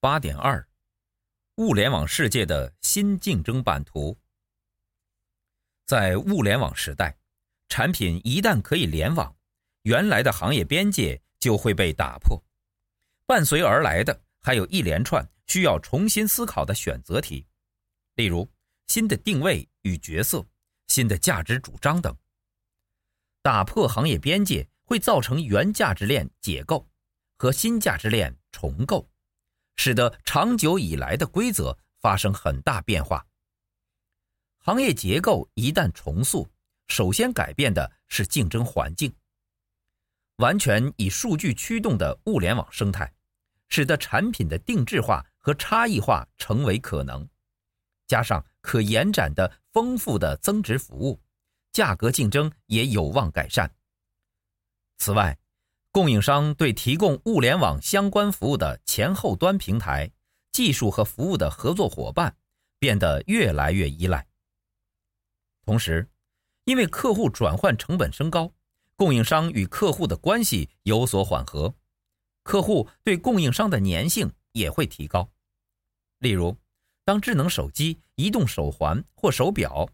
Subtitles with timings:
[0.00, 0.64] 八点二，
[1.56, 4.16] 物联网世界的新竞争版图。
[5.86, 7.18] 在物联网时代，
[7.68, 9.34] 产品一旦可以联网，
[9.82, 12.40] 原来的行业边界就会被打破，
[13.26, 17.44] 伴随而来的还有一连串需要重新思考的选择题，
[18.14, 18.48] 例如
[18.86, 20.46] 新的定位与角色、
[20.86, 22.16] 新的价值主张等。
[23.42, 26.88] 打破行业边界会造成原价值链解构
[27.36, 29.10] 和新价值链重构，
[29.78, 33.24] 使得长久以来的规则发生很大变化。
[34.58, 36.46] 行业结构一旦重塑，
[36.88, 39.10] 首先改变的是竞争环境。
[40.36, 43.10] 完全以数据驱动的物联网生态，
[43.68, 47.26] 使得产品的定制化和差异化成为可能，
[48.06, 51.20] 加上可延展的丰富的增值服务，
[51.72, 53.72] 价格竞争也有望改善。
[54.98, 55.38] 此外，
[55.98, 60.08] 供应商对提供物联网相关服务的前后端平台、
[60.52, 62.36] 技术和服务的合作伙伴
[62.78, 64.24] 变得越来越依赖。
[65.66, 66.08] 同时，
[66.66, 68.52] 因为客户转换成本升高。
[68.94, 71.74] 供应商与客户的关系有所缓和，
[72.44, 75.28] 客户对供应商的粘性也会提高。
[76.20, 76.56] 例如，
[77.04, 79.88] 当智能手机、移动手环或手表、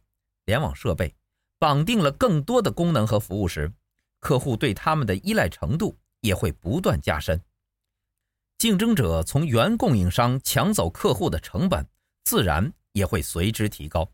[0.44, 1.14] 联网设备
[1.58, 3.72] 绑定了更多的功能和服务时，
[4.25, 7.39] 客户对他们的依赖程度也会不断加深。
[8.56, 11.86] 竞争者从原供应商抢走客户的成本，
[12.25, 14.11] 自然也会随之提高。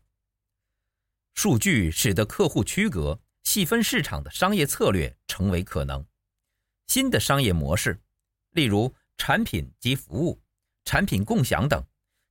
[1.33, 3.17] 数据使得客户区隔。
[3.43, 6.05] 细分市场的商业策略成为可能，
[6.85, 7.99] 新的商业模式，
[8.51, 10.39] 例如产品及服务、
[10.85, 11.83] 产品共享等，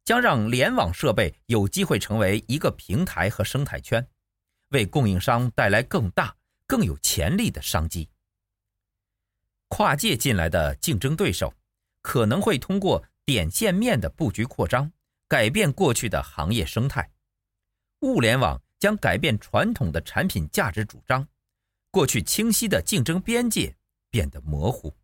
[0.04, 4.06] 将让联网设备有机会成为一个平台和生态圈，
[4.68, 6.34] 为供应商带来更大、
[6.70, 8.08] 更有潜力的商机。
[9.66, 11.52] 跨界进来的竞争对手，
[12.00, 14.92] 可能会通过点线面的布局扩张，
[15.26, 17.10] 改变过去的行业生态。
[18.02, 18.62] 物联网。
[18.80, 21.28] 将改变传统的产品价值主张，
[21.90, 23.76] 过去清晰的竞争边界
[24.10, 24.96] 变得模糊。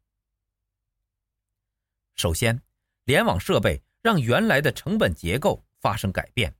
[2.14, 2.58] 首先，
[3.04, 6.56] 联网设备让原来的成本结构发生改变，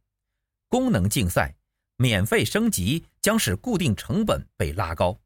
[0.68, 1.56] 功能竞赛、
[1.96, 5.20] 免费升级将使固定成本被拉高。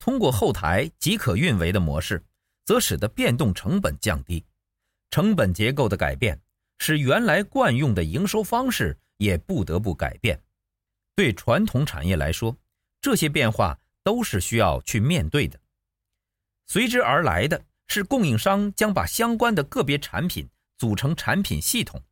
[0.00, 2.20] 通过后台即可运维的模式，
[2.64, 4.44] 则使得变动成本降低。
[5.08, 6.36] 成本结构的改变，
[6.78, 10.42] 使原来惯用的营收方式也不得不改变。
[11.14, 12.56] 对传统产业来说，
[13.00, 15.60] 这些变化都是需要去面对的。
[16.66, 22.02] 随之而来的是供应商将把相关的个别产品组成产品系统，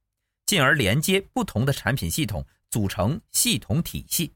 [0.47, 4.33] 进而连接不同的产品系统，组成系统体系。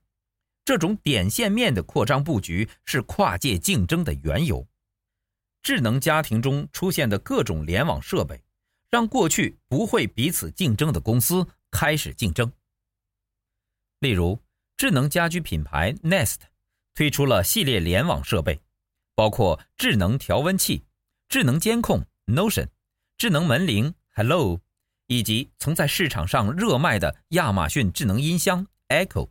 [0.64, 4.66] 这种点线面的扩张布局是跨界竞争的缘由。
[5.62, 8.42] 智能家庭中出现的各种联网设备，
[8.90, 12.52] 让过去不会彼此竞争的公司开始竞争。
[14.00, 14.40] 例如，
[14.76, 16.38] 智能家居品牌 Nest
[16.94, 18.60] 推出了系列联网设备，
[19.14, 20.84] 包括智能调温器、
[21.28, 22.68] 智能监控 Notion、
[23.16, 24.60] 智能门铃 Hello，
[25.06, 29.30] 以及曾在市场上热卖的亚马逊智能音箱 Echo。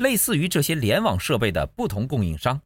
[0.00, 2.58] 类似于这些联网设备的不同供应商，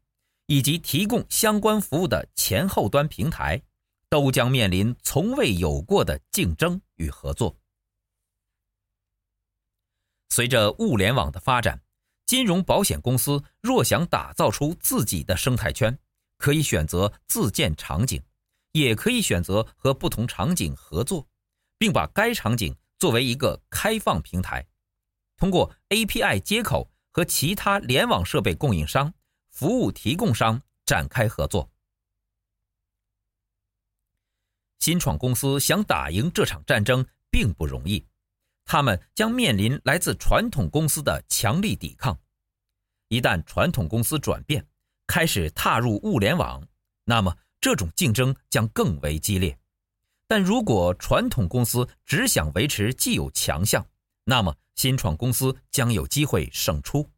[0.46, 3.60] 以及提供相关服务的前后端平台，
[4.08, 7.56] 都将面临从未有过的竞争与合作。
[10.28, 11.82] 随着物联网的发展，
[12.24, 15.98] 金融保险公司若想打造出自己的生态圈，
[16.38, 18.22] 可以选择自建场景，
[18.70, 21.26] 也可以选择和不同场景合作，
[21.78, 24.64] 并把该场景作为一个开放平台，
[25.36, 29.14] 通过 API 接口和其他联网设备供应商、
[29.48, 31.70] 服务提供商展开合作。
[34.80, 38.04] 新创公司想打赢这场战争并不容易。
[38.64, 42.18] 他们将面临来自传统公司的强力抵抗。
[43.06, 44.66] 一旦传统公司转变，
[45.06, 46.66] 开始踏入物联网，
[47.04, 49.56] 那么这种竞争将更为激烈。
[50.26, 53.86] 但如果传统公司只想维持既有强项，
[54.24, 57.10] 那么新创公司将有机会胜出。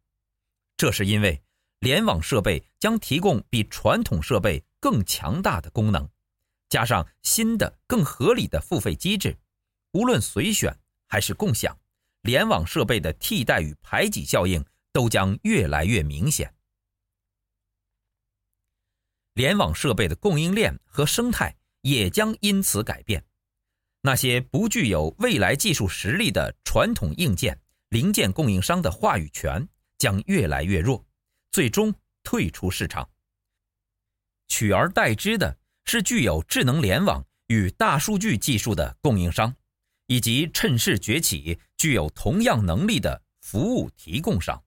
[0.75, 1.41] 这是因为
[1.79, 6.09] 联网设备将提供比传统设备更强大的功能，
[6.69, 9.37] 加上新的更合理的付费机制，
[9.91, 10.77] 无论随选。
[11.09, 11.79] 还是共享，
[12.23, 16.53] 联网设备的替代与排挤效应都将越来越明显。
[19.35, 23.23] 联网设备的供应链和生态也将因此改变。
[24.01, 27.59] 那些不具有未来技术实力的传统硬件
[27.89, 29.67] 零件供应商的话语权
[29.97, 31.05] 将越来越弱，
[31.51, 33.09] 最终退出市场。
[34.47, 39.53] 取而代之的是具有智能联网与大数据技术的供应商，
[40.05, 44.61] 以及趁势崛起、具有同样能力的服务提供商。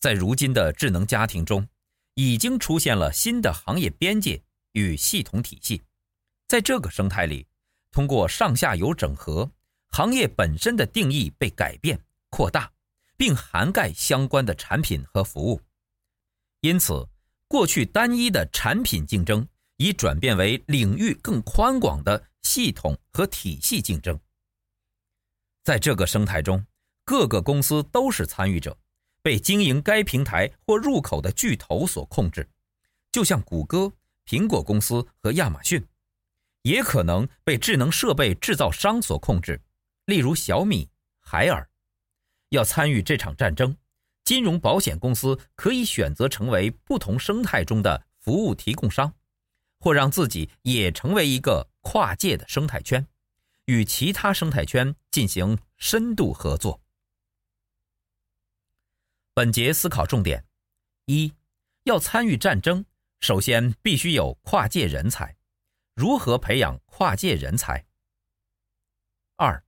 [0.00, 1.68] 在如今的智能家庭中，
[2.14, 5.82] 已经出现了新的行业边界与系统体系。
[6.46, 7.46] 在这个生态里，
[7.90, 9.50] 通过上下游整合，
[9.90, 11.98] 行业本身的定义被改变、
[12.30, 12.70] 扩大，
[13.16, 15.60] 并涵盖相关的产品和服务。
[16.60, 17.06] 因此，
[17.46, 19.46] 过去单一的产品竞争
[19.76, 24.18] 已转变为领域更宽广的系统和体系竞争。
[25.64, 26.64] 在这个生态中，
[27.04, 28.76] 各个公司都是参与者。
[29.20, 32.48] 被经营该平台或入口的巨头所控制，
[33.10, 33.92] 就像谷歌、
[34.24, 35.84] 苹果公司和亚马逊，
[36.62, 39.60] 也可能被智能设备制造商所控制，
[40.06, 40.88] 例如小米、
[41.20, 41.68] 海尔。
[42.50, 43.76] 要参与这场战争，
[44.24, 49.14] 金融保险公司可以选择成为不同生态中的服务提供商，
[49.78, 53.06] 或让自己也成为一个跨界的生态圈，
[53.66, 56.80] 与其他生态圈进行深度合作。
[59.34, 60.44] 本节思考重点：
[61.04, 61.32] 一，
[61.84, 62.84] 要参与战争，
[63.20, 65.37] 首先必须有跨界人才。
[65.98, 67.84] 如何培养跨界人才？
[69.34, 69.60] 二，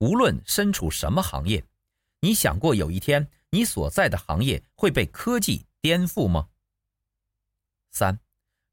[0.00, 1.64] 无论身处什么行业，
[2.20, 6.46] 你想过有一天你所在的行业会被科技颠覆吗？
[7.90, 8.20] 三，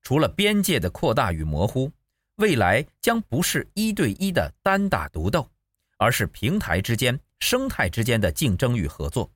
[0.02, 1.90] 除了边界的扩大与模糊，
[2.36, 5.50] 未来将不是一对一的单打独斗，
[5.96, 9.32] 而是平台之间、生态之间的竞争与合作。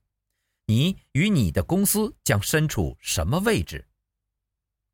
[0.65, 3.87] 你与你的公司将身处什么位置？